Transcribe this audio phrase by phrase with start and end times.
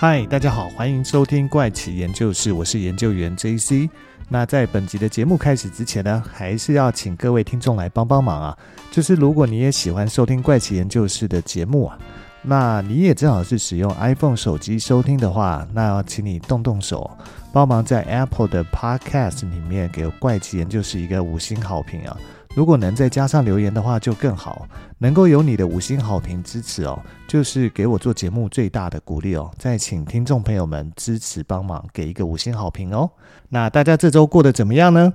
[0.00, 3.86] 嗨，大家好，欢迎收听怪奇研究室，我是研究员 JC。
[4.30, 8.58] 那在本集的节目开始之前呢，还是要请各位听众来帮帮忙啊，
[8.90, 11.98] 就是如果你也喜欢收听怪奇研究室的节目啊，
[12.40, 17.10] 那你也正好是使用 iPhone 手机收听的话，那要请你动动手，
[17.52, 22.16] 帮忙在 Apple 的 Podcast 里面给怪奇研究室一个五星好评啊。
[22.54, 24.66] 如果能再加上留言的话，就更好。
[24.98, 29.50] 能够有你的五星好评支持哦，就是给我做节目最大的鼓励哦。
[29.56, 33.10] 再请听众朋友们支持帮忙，给一个五星好评哦。
[33.50, 35.14] 那大家这周过得怎么样呢？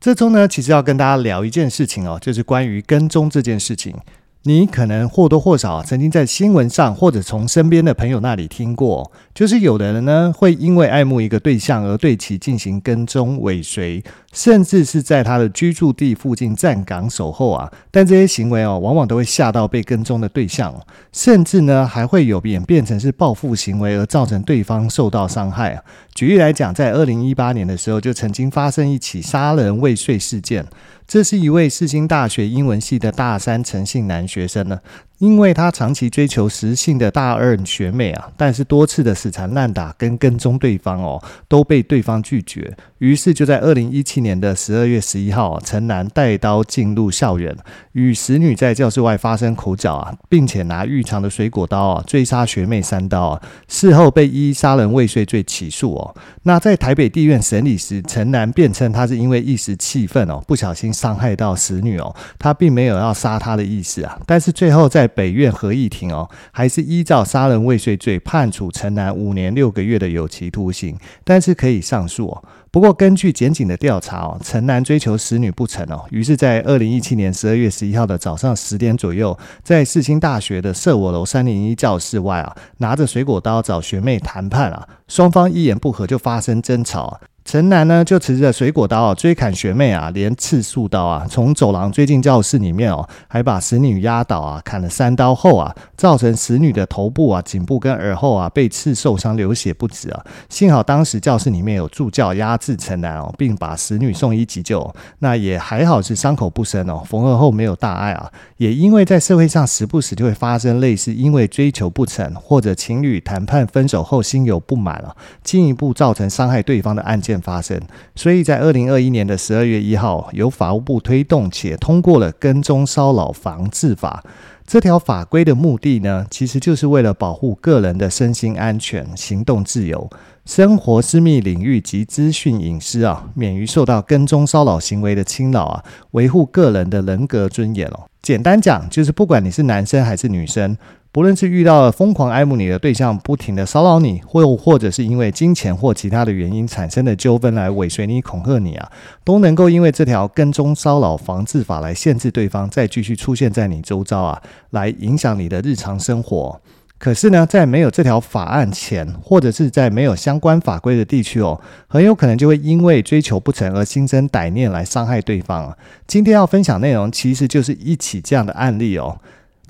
[0.00, 3.96] 这周呢，其实要跟大家聊一件事情哦，就是关于跟踪这件事情。
[4.44, 17.70] 你可能或多或少曾经在新闻上，或者从身边的朋友那里听过，就是有的人呢会因为爱慕一个对象而对其进行跟踪尾随，甚至是在他的居住地附近站岗守候啊。
[17.92, 20.74] 但这些行为哦，往往都会吓到被跟踪的对象，
[21.12, 25.80] 甚至呢还会有演变成是报复行为而造成对方受到伤害。
[26.14, 30.66] 举例来讲，在二零一八年的时候，就曾经发生一起杀人未遂事件。
[31.08, 34.80] 这是一位世新大学英文系的大三陈姓男学生呢。
[35.22, 42.76] 因为他长期追求实性的大二学妹啊，但是多次的死缠烂打跟跟踪对方哦，都被对方拒绝。
[42.98, 47.56] 于是就在二零一七年的十二月十一号，陈男带刀进入校园，
[47.92, 53.42] 与死女在教室外发生口角啊，并且拿预藏的水果刀啊追杀学妹三刀啊。
[53.68, 56.16] 事后被依杀人未遂罪起诉哦。
[56.42, 64.18] 那在台北地院审理时，陈男辩称他是因为一时气愤哦，不小心伤害到死女哦，他并没有要杀她的意思啊。
[64.26, 72.44] 但是最后在北院合议庭哦，还是依照杀人未遂罪判处陈男五年六个月的有期徒刑，但是可以上诉哦。
[72.70, 87.20] 不过根据检警的调查哦，陈男追求死女不成哦，于是，在二零一七年十二月十一号的早上十点左右，在世新大学的舍我楼三零一教室外啊，拿着水果刀找学妹谈判啊，双方一言不合就发生争吵。
[87.44, 100.24] 陈楠呢，就持着水果刀啊追砍学妹啊，连刺数刀啊，从走廊追进教室里面哦，还把死女压倒啊，砍了三刀后啊，造成死女的头部啊、颈部跟耳后啊被刺受伤，流血不止啊。
[100.48, 108.30] 幸好当时教室里面有助教压制陈楠哦，并把死女送医急救，那也还好是伤口不深哦，缝合后没有大碍啊。
[108.56, 117.31] 也因为在社会上时不时就会发生类似因为追求不成或者情侣谈判分手后心有不满啊，进一步造成伤害对方的案件。
[117.40, 117.80] 发生，
[118.14, 124.22] 所以在二零二一年的十二月一号，由法务部推动且通过了《跟踪骚扰防治法》。
[124.64, 130.08] 这条法规的目的呢，其实就是为了保护个人的身心安全、行动自由、
[130.46, 138.04] 生活私密领域及资讯隐私啊，免于受到跟踪骚扰行为的侵扰啊，维护个人的人格尊严哦。
[138.22, 140.76] 简单讲，就是不管你是男生还是女生。
[141.12, 148.90] 不论是遇到了疯狂爱慕你的对象，不停的骚扰你，或或者是因为金钱或其他的原因产生的纠纷来尾随你、恐吓你啊，
[149.22, 156.58] 都能够因为这条跟踪骚扰防治法来限制对方再继续出现在你周遭啊，来影响你的日常生活。
[156.96, 165.76] 可是呢，在没有这条法案前，或者是在没有相关法规的地区哦，很有可能就会因为追求不成而心生歹念来伤害对方。
[166.06, 169.18] 今天要分享内容其实就是一起这样的案例哦。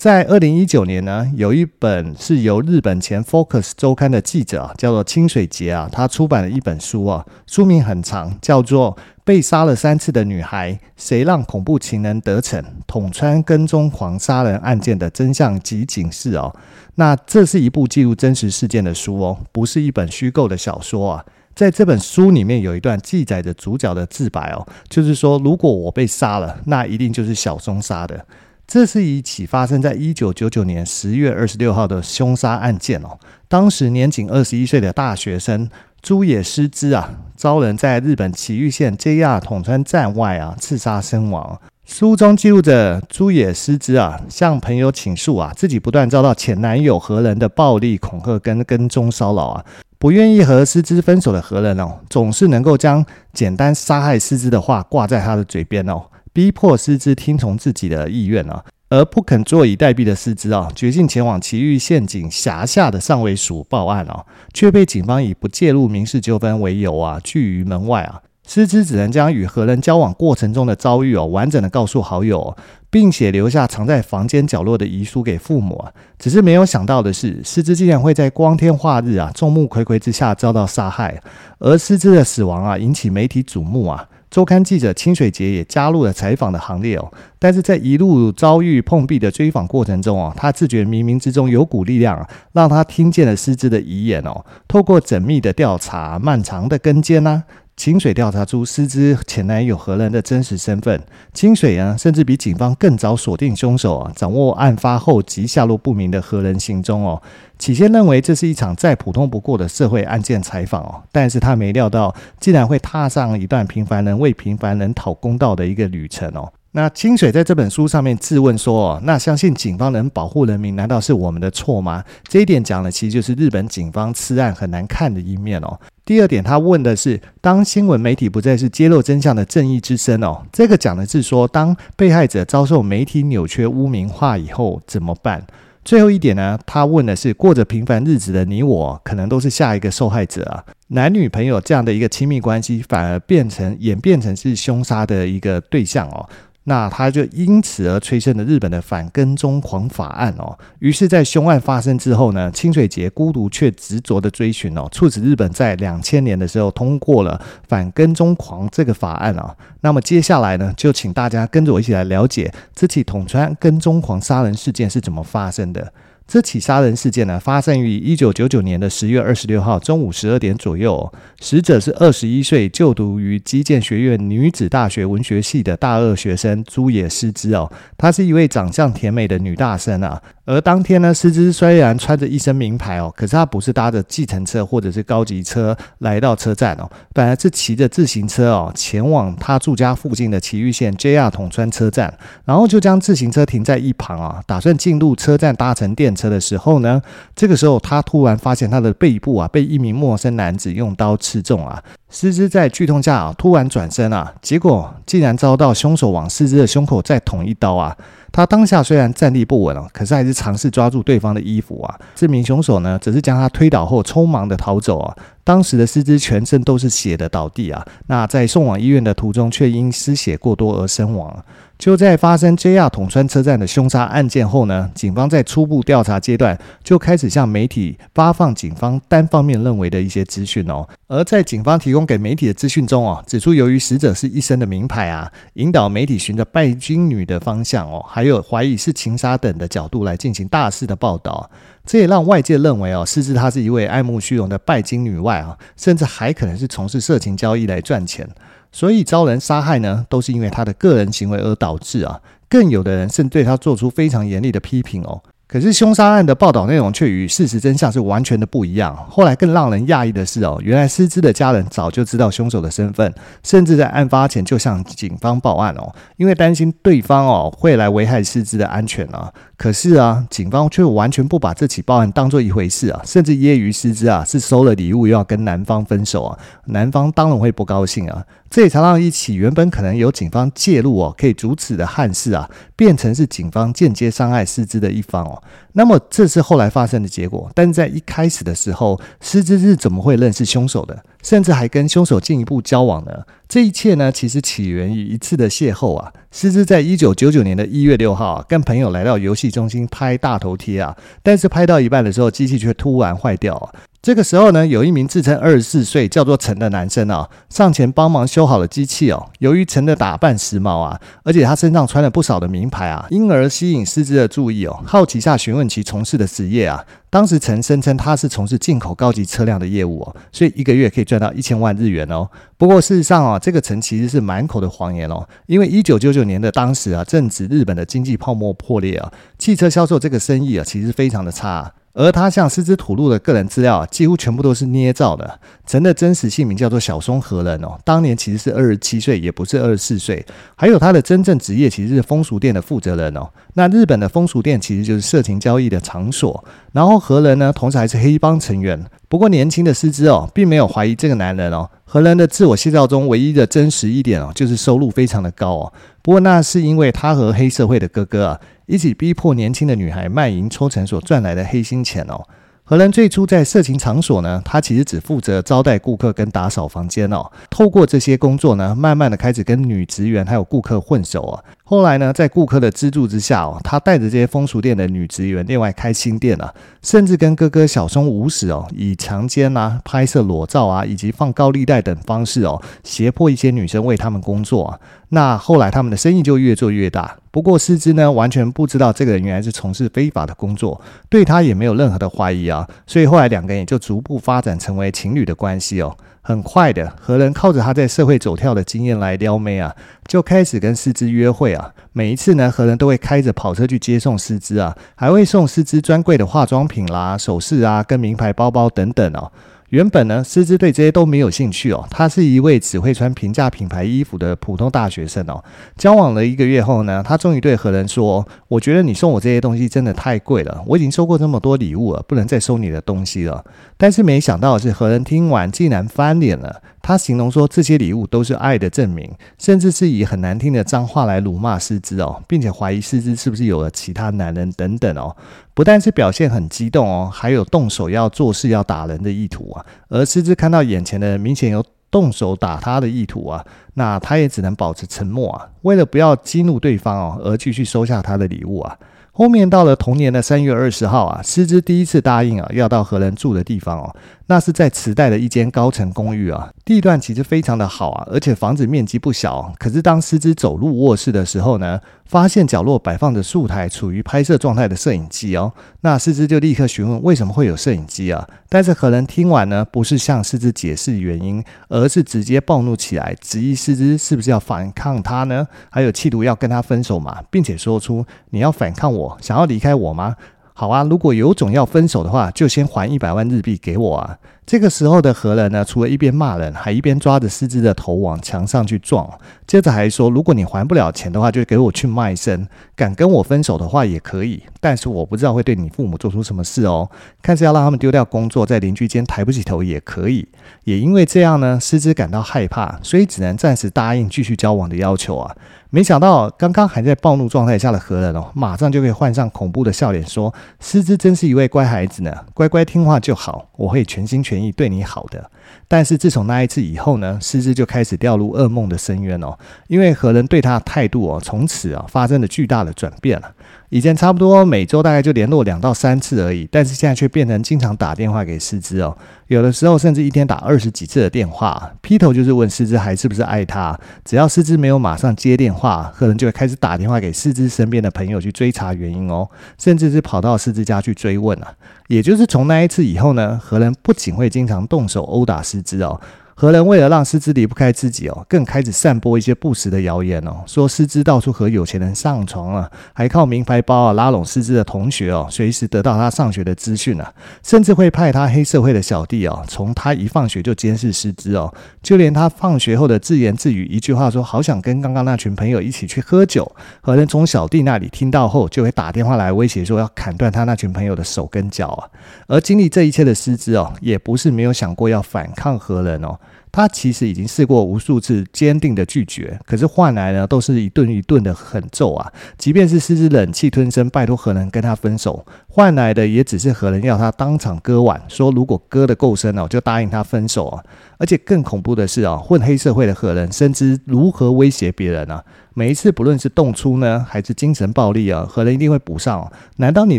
[0.02, 12.60] 在二零一九年呢，有一本是由日本前 Focus 周刊的记者啊，叫做清水节啊，他出版了一本书啊，书名很长，叫做《被杀了三次的女孩：谁让恐怖情人得逞？
[12.88, 16.52] 捅穿跟踪狂杀人案件的真相及警示》哦。
[16.96, 21.24] 那这是一部记录真实事件的书哦，不是一本虚构的小说啊。
[21.54, 28.26] 在这本书里面有一段记载着主角的自白哦，就是说，如果我被杀了，那一定就是小松杀的。
[28.72, 33.19] 这是一起发生在一九九九年十月二十六号的凶杀案件哦。
[33.47, 35.69] 当时年仅二十一岁的大学生
[36.00, 41.60] 猪野诗织啊，遭人在日本埼玉县 JR 桶川站外啊刺杀身亡。
[41.84, 49.63] 书中记录着猪野诗织啊向朋友倾诉啊，自己不断遭到前男友何人的暴力恐吓跟跟踪骚扰啊，
[49.98, 53.04] 不愿意和诗织分手的何人哦，总是能够将
[53.34, 56.04] 简单杀害诗织的话挂在他的嘴边哦。
[56.32, 64.24] 逼迫诗织听从自己的意愿啊，而不肯坐以待毙的诗织啊，决定前往埼玉县警辖下的上尾署报案啊，
[64.54, 68.22] 却被警方以不介入民事纠纷为由啊拒于门外啊。
[68.44, 72.56] 诗织只能将与何人交往过程中的遭遇哦，完整的告诉好友，
[72.90, 75.92] 并且留下藏在房间角落的遗书给父母啊。
[76.18, 81.22] 只是没有想到的是，诗织竟然会在光天化日啊，众目睽睽之下遭到杀害，
[81.60, 84.08] 而诗织的死亡啊，引起媒体瞩目啊。
[84.32, 87.12] 周刊记者清水节也加入了采访的行列哦。
[87.38, 94.42] 但是在一路遭遇碰壁的追访过程中哦，他自觉冥冥之中有股力量，让他听见了师资的遗言哦。
[94.66, 97.44] 透过缜密的调查、漫长的跟监呢，
[97.74, 101.03] 清水调查出诗织前男友何人的真实身份。
[101.33, 107.21] 清水啊，甚至比警方更早锁定凶手啊，掌握案发后及下落不明的何人行踪哦。
[107.59, 116.53] 起先认为这是一场再普通不过的社会案件采访哦，但是他没料到竟然会踏上一段平凡人为平凡人讨公道的一个旅程哦。
[116.74, 125.78] 那清水在这本书上面质问说：“哦，那相信警方能保护人民，难道是我们的错吗？”这一点讲的其实就是日本警方吃案很难看的一面哦。
[126.03, 135.47] 第二点，他问的是：当新闻媒体不再是揭露真相的正义之声哦，这个讲的是说，当被害者遭受媒体扭曲污名化以后怎么办？
[135.84, 140.65] 最后一点呢，他问的是：过着平凡日子的你我，可能都是下一个受害者啊。
[140.89, 146.27] 男女朋友这样的一个亲密关系，反而变成演变成是凶杀的一个对象哦。
[146.64, 150.56] 那他就因此而催生了日本的反跟踪狂法案哦。
[150.78, 159.56] 于是，在凶案发生之后呢，清水节孤独却执着的追寻哦，促使日本在两千年的时候通过了反跟踪狂这个法案哦。
[159.80, 165.92] 那么接下来呢，就请大家跟着我一起来了解这起捅穿跟踪狂杀人事件是怎么发生的。
[166.32, 171.12] 这起杀人事件呢，发生于一九九九年的十月二十六号中午十二点左右。
[171.42, 177.70] 死者是二十一岁，就读于击剑学院女子大学文学系的大二学生朱野诗织哦。
[177.98, 180.22] 她是一位长相甜美的女大生啊。
[180.44, 192.12] 而当天呢，诗织虽然穿着一身名牌哦，可是她不是搭着计程车或者是高级车来到车站哦，本来是骑着自行车哦，前往她住家附近的埼玉县 JR 桶川车站，
[192.46, 197.03] 然后就将自行车停在一旁啊，打算进入车站搭乘电车车的时候呢，
[197.34, 207.97] 这个时候他突然发现他的背部啊被一名陌生男子用刀刺中啊，诗织在剧痛下啊突然转身啊，结果竟然遭到凶手往诗织的胸口再捅一刀啊。
[208.30, 211.95] 他当下虽然站立不稳哦，可是还是尝试抓住对方的衣服啊。
[212.15, 215.15] 这名凶手呢，则是将他推倒后匆忙的逃走啊。
[215.45, 221.45] 当时的诗织全身都是血的倒地啊，那在送往医院的途中却因失血过多而身亡。
[221.82, 230.88] 就在发生 JR 桶川车站的凶杀案件后呢，警方在初步调查阶段就开始向媒体发放警方单方面认为的一些资讯哦。
[231.08, 241.50] 而在警方提供给媒体的资讯中哦，指出由于死者是一身的名牌啊，引导媒体循着拜金女的方向哦，还有怀疑是情杀等的角度来进行大肆的报道。
[241.84, 248.28] 这也让外界认为哦，诗织她是一位爱慕虚荣的拜金女外啊，甚至还可能是从事色情交易来赚钱。
[248.72, 252.19] 所以遭人杀害呢，都是因为他的个人行为而导致啊。
[252.48, 255.22] 更有的人甚至对他做出非常严厉的批评哦。
[255.47, 258.97] 可是凶杀案的报道内容却与事实真相是完全的不一样。
[259.11, 269.30] 后来更让人讶异的是哦，原来诗织的家人早就知道凶手的身份，甚至在案发前就向警方报案哦，因为担心对方哦会来危害诗织的安全啊。
[269.59, 278.25] 可是啊，警方却完全不把这起报案当做一回事啊，甚至揶揄诗织啊是收了礼物又要跟男方分手啊，男方当然会不高兴啊。
[278.52, 285.43] 这也才让一起原本可能由警方介入哦，可以阻止的憾事啊，变成是警方间接伤害诗织的一方哦。
[285.73, 293.23] 那么这是后来发生的结果，但是在一开始的时候，诗织是怎么会认识凶手的，甚至还跟凶手进一步交往呢？
[293.49, 296.12] 这一切呢，其实起源于一次的邂逅啊。
[296.30, 303.73] 诗织在一九九九年的一月六号啊，跟朋友来到游戏中心拍大头贴啊，但是拍到一半的时候，机器却突然坏掉。
[304.02, 309.30] 这个时候呢，有一名自称二十四岁叫做陈的男生啊，上前帮忙修好了机器哦。
[309.38, 314.82] 由于陈的打扮时髦啊，而且他身上穿了不少的名牌啊，因而吸引诗织的注意哦。
[314.85, 322.28] 好奇下询问其从事的职业啊，当时陈声称他是从事进口高级车辆的业务哦，所以一个月可以赚到一千万日元哦。
[322.59, 331.73] 不过事实上啊，这个陈其实是满口的谎言哦，因为一九九九年的当时啊，正值日本的经济泡沫破裂啊，汽车销售这个生意啊，其实非常的差。
[331.94, 335.38] 而他向师之吐露的个人资料，几乎全部都是捏造的。
[335.66, 340.25] 陈的真实姓名叫做小松和人哦，当年其实是二十七岁，也不是二十四岁。
[340.56, 343.28] 还有他的真正职业其实是风俗店的负责人哦。
[343.54, 346.44] 那日本的风俗店其实就是色情交易的场所。
[346.73, 348.82] 然后何人呢，同时还是黑帮成员。
[349.09, 351.68] 不过年轻的诗织哦，并没有怀疑这个男人哦。
[351.85, 355.73] 何人的自我介绍中唯一的真实一点哦，就是收入非常的高哦。
[356.00, 358.40] 不过那是因为他和黑社会的哥哥啊。
[358.66, 362.25] 一起逼迫年轻的女孩卖淫抽成所赚来的黑心钱哦。
[362.64, 367.30] 何人最初在色情场所呢，他其实只负责招待顾客跟打扫房间哦。
[367.50, 371.44] 透过这些工作呢，慢慢的开始跟女职员还有顾客混熟啊。
[371.72, 376.52] 后来呢，在顾客的资助之下哦，他带着这些风俗店的女职员另外开新店了，
[376.82, 384.78] 甚至跟哥哥小松无史哦，以强奸啊、拍摄裸照啊，以及放高利贷等方式哦，胁迫一些女生为他们工作啊。
[385.08, 387.16] 那后来他们的生意就越做越大。
[387.30, 392.68] 不过诗织呢，完全不知道这个人原来是从事非法的工作，对他也没有任何的怀疑啊。
[392.86, 395.96] 所以后来两个人也就逐步发展成为情侣的关系哦。
[396.24, 399.74] 很快的，何人靠着他在社会走跳的经验来撩妹啊，
[400.06, 401.74] 就开始跟诗织约会啊。
[401.92, 409.32] 每一次呢，何人都会开着跑车去接送诗织啊，还会送诗织专柜的化妆品啦、首饰啊、跟名牌包包等等哦。
[409.72, 411.82] 原本呢，诗织对这些都没有兴趣哦。
[411.90, 415.42] 他是一位只会穿平价品牌衣服的普通大学生哦。
[415.78, 423.42] 交往了一个月后呢，他终于对何人说：“我觉得你送我这些东西真的太贵了，我已经收过这么多礼物了，不能再收你的东西了。”
[423.78, 426.60] 但是没想到的是，何人听完竟然翻脸了。
[426.82, 435.16] 他形容说，这些礼物都是爱的证明，甚至是以很难听的脏话来辱骂诗织哦，并且怀疑诗织是不是有了其他男人等等哦。
[435.54, 439.64] 不但是表现很激动哦，还有动手要做事要打人的意图啊。
[439.88, 448.76] 而诗织看到眼前的人明显有动手打他的意图啊，那他也只能保持沉默啊，为了不要激怒对方哦，而继续收下他的礼物啊。
[449.14, 453.94] 后面到了同年的三月二十号啊，诗织第一次答应啊，要到何人住的地方哦。
[454.32, 459.52] 那是在池袋的一间高层公寓啊，地段其实非常的好啊，而且房子面积不小。
[459.58, 465.52] 可是当诗织走入卧室的时候呢，发现角落摆放着数台处于拍摄状态的摄影机哦。
[465.82, 468.26] 那诗织就立刻询问为什么会有摄影机啊？
[468.48, 475.46] 但是何人听完呢，不是向诗织解释原因，而是直接暴怒起来，质疑诗织是不是要反抗他呢？
[475.68, 480.16] 还有企图要跟他分手嘛，并且说出你要反抗我，想要离开我吗？
[480.62, 484.16] 好啊，如果有种要分手的话，就先还一百万日币给我啊！
[484.47, 489.11] 这个时候的何人呢，除了一边骂人，还一边抓着诗织的头往墙上去撞，
[489.45, 492.47] 接着还说：“如果你还不了钱的话，就给我去卖身。
[492.76, 496.88] 敢跟我分手的话也可以，但是我不知道会对你父母做出什么事哦。
[497.21, 500.28] 看是要让他们丢掉工作，在邻居间抬不起头也可以。
[500.62, 505.35] 也因为这样呢，诗织感到害怕，所以只能暂时答应继续交往的要求啊。
[505.74, 515.30] 没想到刚刚还在暴怒状态下的何人哦，马上就可以换上恐怖的笑脸，说：狮子真是一位乖孩子呢，乖乖听话就好，我会全心全。”意对你好的，
[515.68, 519.38] 但是自从那一次以后呢，狮子就开始掉入噩梦的深渊哦，
[519.68, 523.32] 因为何人对他的态度哦，从此啊发生了巨大的转变了。
[523.70, 528.96] 以前差不多每周大概就联络两到三次而已，但是现在却变成经常打电话给诗织哦，
[529.28, 533.78] 有的时候甚至一天打二十几次的电话，劈头就是问诗织还是不是爱他。
[534.04, 541.54] 只要诗织没有马上接电话，何人就会开始打电话给诗织身边的朋友去追查原因哦，甚至是跑到诗织家去追问啊。
[541.88, 546.00] 也就是从那一次以后呢，何人不仅会经常动手殴打诗织哦。
[546.42, 571.87] 何人为了让诗织离不开自己哦，更开始散播一些不实的谣言哦，说诗织到处和有钱人上床啊，还靠名牌包啊拉拢诗织的同学哦，随时得到他上学的资讯啊，甚至会派他黑社会的小弟哦，从他一放学就监视诗织哦，就连他放学后的自言自语一句话说好想跟刚刚那群朋友一起去喝酒，何人从小弟那里听到后就会打电话来威胁说要砍断他那群朋友的手跟脚啊，
[572.26, 576.18] 而经历这一切的诗织哦，也不是没有想过要反抗何人哦。
[576.52, 582.12] 他其实已经试过无数次坚定的拒绝，可是换来呢，都是一顿一顿的狠揍啊！
[582.37, 590.62] 即便是狮子忍气吞声，拜托何人跟他分手，换来的也只是何人要他当场割腕，说如果割得够深哦，就答应他分手啊！
[590.99, 595.25] 而且更恐怖的是啊，混黑社会的何人深知如何威胁别人啊！
[595.54, 599.30] 每一次不论是动粗呢，还是精神暴力啊，何人一定会补上。
[599.56, 599.99] 难道你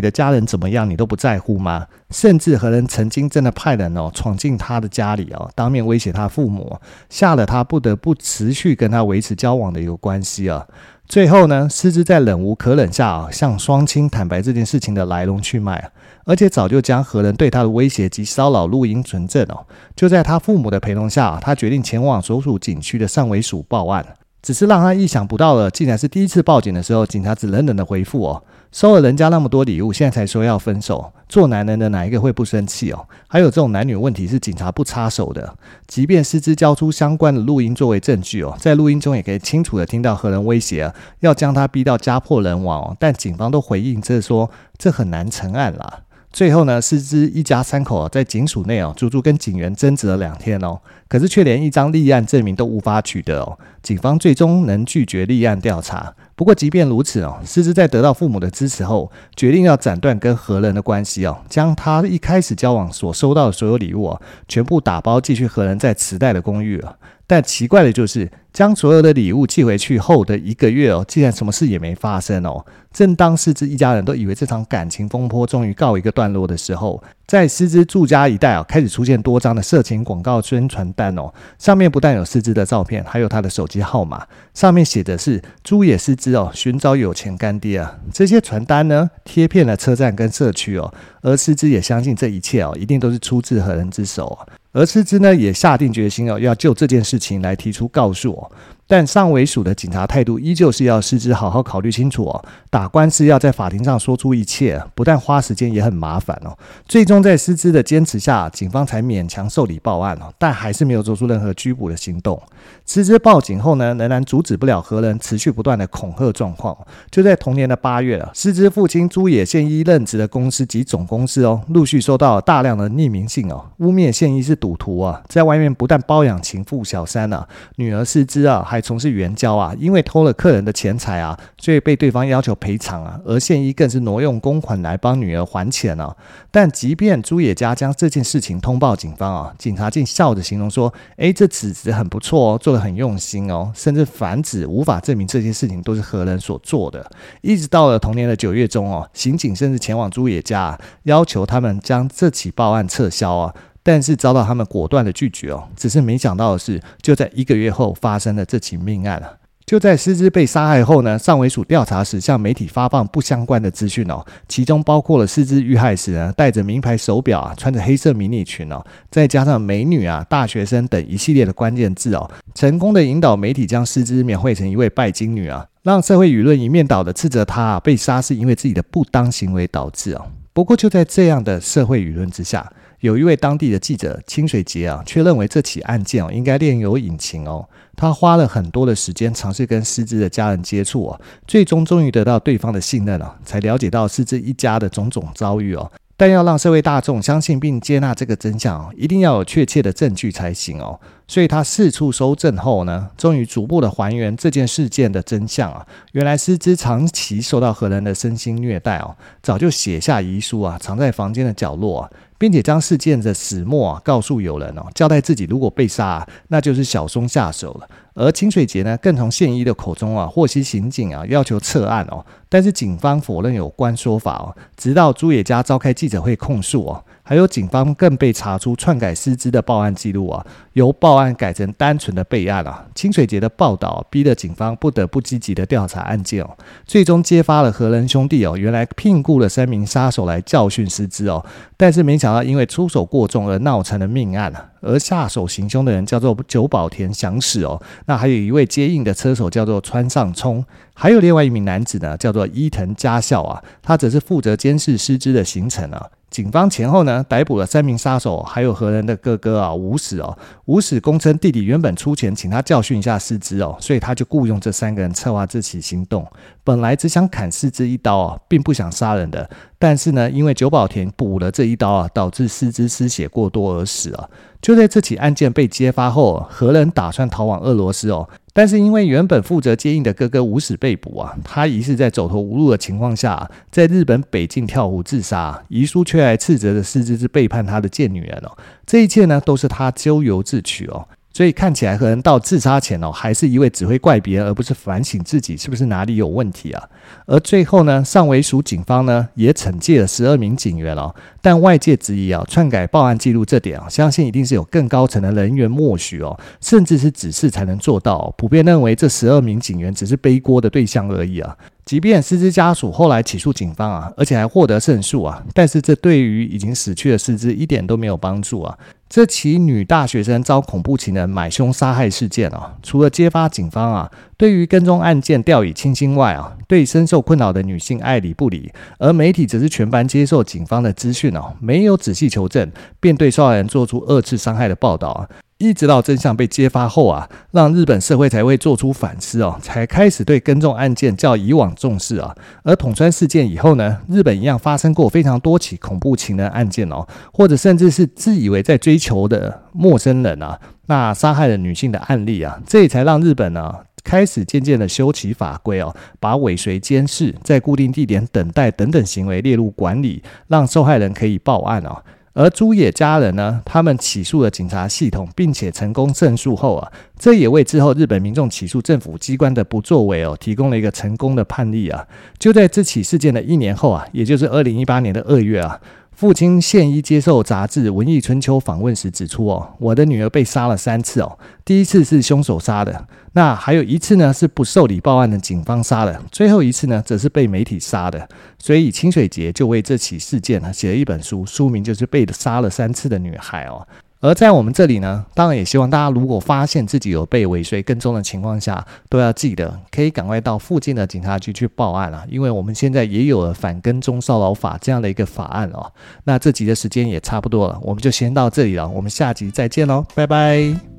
[0.00, 1.86] 的家人怎么样，你都不在乎吗？
[2.10, 10.66] 甚至何人曾经真的派人哦闯进他的家里哦，当面威胁他父母，吓得他不得不持续跟他维持交往的一个关系啊。
[11.06, 15.90] 最后呢，诗织在忍无可忍下啊，向双亲坦白这件事情的来龙去脉，
[16.24, 19.66] 而且早就将何人对他的威胁及骚扰录音存证哦。
[19.94, 24.04] 就在他父母的陪同下，他决定前往所属警区的上尾署报案。
[24.44, 33.06] 只是让他意想不到的，竟然是第一次报警的时候，警察只冷冷的回复哦，收了人家那么多礼物，现在才说要分手，做男人的哪一个会不生气哦？
[33.26, 46.00] 还有这种男女问题是警察不插手的，即便诗织交出相关的录音作为证据哦，在录音中也可以清楚的听到何人威胁，要将他逼到家破人亡哦，但警方都回应这说这很难成案啦。
[46.34, 50.80] 最后呢，诗织一家三口啊在警署内哦，足足跟警员争执了两天哦。
[51.06, 53.56] 可是却连一张立案证明都无法取得哦。
[53.84, 56.12] 警方最终能拒绝立案调查。
[56.34, 66.96] 不过即便如此哦，诗织在得到父母的支持后，决定要斩断跟何人的关系哦，将他一开始交往所收到的所有礼物啊，全部打包寄去何人在池袋的公寓了。
[67.26, 72.64] 但奇怪的就是，将所有的礼物寄回去后的一个月哦，竟然什么事也没发生哦。
[72.92, 81.32] 正当诗织一家人都以为这场感情风波终于告一个段落的时候，在诗织住家一带啊，开始出现多张的色情广告宣传单哦。
[81.58, 87.98] 上面不但有诗织的照片，还有她的手机号码，上面写的是“猪野诗织哦，寻找有钱干爹啊”。
[88.12, 90.92] 这些传单呢，贴遍了车站跟社区哦。
[91.22, 94.38] 而诗织也相信这一切哦，一定都是出自何人之手。
[94.74, 98.50] 而思之呢，也下定决心哦，要就这件事情来提出告诉哦。
[98.86, 106.54] 但上尾署的警察态度依旧是要师之好好考虑清楚哦，打官司要在法庭上说出一切，不但花时间也很麻烦哦。
[106.86, 112.40] 最终在师之的坚持下，警方才勉强受理报案哦，但还是没有做出任何拘捕的行动。
[112.84, 116.76] 师之报警后呢，仍然阻止不了何人持续不断的恐吓状况。
[117.10, 128.62] 就在同年的八月啊，诗织父亲朱野宪一任职的公司及总公司哦，陆续收到大量的匿名信哦，污蔑宪一是赌徒啊，在外面不但包养情妇小三啊，女儿诗织啊。
[128.74, 133.20] 还从事援交啊，因为偷了客人的钱财啊，所以被对方要求赔偿啊。
[133.24, 136.14] 而宪一更是挪用公款来帮女儿还钱啊。
[136.50, 147.08] 但即便朱野家将这件事情通报警方啊，警察竟笑着形容说：“哎，这此子很不错哦，做得很用心哦。”甚至反指无法证明这些事情都是何人所做的。
[147.42, 153.54] 一直到了同年的九月中哦，刑警甚至前往朱野家，要求他们将这起报案撤销啊。
[153.84, 159.38] 但是遭到他们果断的拒绝哦，只是没想到的是，就在一个月后发生了这起命案了。
[159.66, 180.26] 就在诗织被杀害后呢，上尾署调查时向媒体发放不相关的资讯哦，其中包括了诗织遇害时呢戴着名牌手表啊，穿着黑色迷你裙哦，再加上美女啊、大学生等一系列的关键字哦，成功的引导媒体将诗织描绘成一位拜金女啊，让社会舆论一面倒的斥责她啊，被杀是因为自己的不当行为导致哦。
[180.52, 182.70] 不过就在这样的社会舆论之下。
[183.04, 187.68] 有一位当地的记者清水节啊，却认为这起案件哦应该另有隐情哦。
[187.94, 195.92] 他花了很多的时间尝试跟狮子的家人接触哦，最终终于得到对方的信任了，才了解到狮子一家的种种遭遇哦。
[196.16, 200.98] 但要让社会大众相信并接纳这个真相哦，一定要有确切的证据才行哦。
[201.26, 205.86] 所以他四处搜证后呢，终于逐步的还原这件事件的真相啊。
[206.12, 212.10] 原来诗织长期受到何人的身心虐待哦，早就写下遗书啊，藏在房间的角落啊。
[212.36, 217.88] 并且将事件的始末啊告诉友人哦，交代自己如果被杀啊，那就是小松下手了。
[218.12, 224.54] 而清水节呢，更从宪医的口中啊获悉刑警啊要求撤案哦，但是警方否认有关说法哦。
[224.76, 227.02] 直到猪野家召开记者会控诉哦。
[227.26, 232.84] 还有警方更被查出篡改诗织的报案记录啊，由报案改成单纯的备案啊。
[232.94, 236.50] 清水节的报道逼得警方不得不积极的调查案件哦，
[236.84, 241.42] 最终揭发了何人兄弟哦，原来聘雇了三名杀手来教训诗织哦，
[241.78, 244.70] 但是没想到因为出手过重而闹成了命案啊。
[244.82, 256.06] 而下手行凶的人叫做久保田祥史哦，那还有一位接应的车手叫做川上聪，还有另外一名男子呢，叫做伊藤佳孝啊，他只是负责监视诗织的行程啊。
[256.34, 260.36] 警方前后呢逮捕了三名杀手，还有何人的哥哥啊吴史哦。
[260.64, 266.26] 吴史供称弟弟原本出钱请他教训一下诗织哦，所以他就雇佣这三个人策划这起行动。
[266.64, 269.48] 本来只想砍诗织一刀啊，并不想杀人的。
[269.78, 274.28] 但是呢，因为久保田补了这一刀啊，导致诗织失血过多而死啊。
[274.60, 278.28] 就在这起案件被揭发后，何人打算逃往俄罗斯哦。
[278.56, 288.56] 但是因为原本负责接应的哥哥武史被捕啊，他疑似在走投无路的情况下，在日本北境跳湖自杀，遗书却还斥责的诗织是背叛他的贱女人哦。
[288.86, 291.08] 这一切呢，都是他咎由自取哦。
[291.34, 296.82] 所以看起来何仁到自杀前哦，还是一味只会怪别人，而不是反省自己是不是哪里有问题啊。
[297.26, 308.32] 而最后呢，上尾署警方呢也惩戒了十二名警员哦，但外界质疑啊，篡改报案记录这点啊，相信一定是有更高层的人员默许哦，甚至是指示才能做到。
[308.38, 311.56] 普遍认为这十二名警员只是背锅的对象而已啊。
[311.84, 318.78] 即便诗织家属后来起诉警方啊，而且还获得胜诉啊，但是这对于已经死去的诗织一点都没有帮助啊。
[319.14, 335.28] 这起女大学生遭恐怖情人买凶杀害事件啊，除了揭发警方啊对于跟踪案件掉以轻心外啊，对深受困扰的女性爱理不理，而媒体则是全盘接受警方的资讯哦，没有仔细求证，便对受害人做出二次伤害的报道啊。
[335.58, 342.34] 一直到真相被揭发后啊，让日本社会才会做出反思哦，才开始对跟踪案件较以往重视啊。
[342.64, 362.02] 而桶川事件以后呢，日本一样发生过非常多起恐怖情人案件哦，或者甚至是自以为在追求的陌生人啊，那杀害了女性的案例啊，这也才让日本呢、开始渐渐的修起法规哦，把尾随监视、在固定地点等待等等行为列入管理，让受害人可以报案哦。
[362.34, 372.06] 而朱野家人呢，他们起诉了警察系统，并且成功胜诉后啊，这也为之后日本民众起诉政府机关的不作为哦，提供了一个成功的判例啊。
[372.38, 375.80] 就在这起事件的一年后啊，也就是二零一八年的二月啊。
[376.16, 388.28] 父亲现一接受杂志《文艺春秋》访问时指出：“哦，我的女儿被杀了三次哦，第一次是凶手杀的，那还有一次呢是不受理报案的警方杀的，最后一次呢则是被媒体杀的。
[388.58, 393.86] 所以清水节就为这起事件呢写了一本书，书名就是《被杀了三次的女孩》哦。”
[394.24, 405.92] 而在我们这里呢，当然也希望大家如果发现自己有被尾随跟踪的情况下，都要记得可以赶快到附近的警察局去报案啊，因为我们现在也有了反跟踪骚扰法这样的一个法案哦。
[406.24, 410.93] 那这集的时间也差不多了，我们就先到这里了，我们下集再见喽，拜拜。